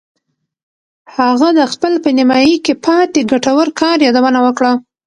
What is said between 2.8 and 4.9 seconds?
پاتې ګټور کار یادونه وکړه